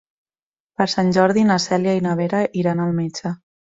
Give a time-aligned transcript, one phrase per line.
[0.81, 3.41] Per Sant Jordi na Cèlia i na Vera iran al metge.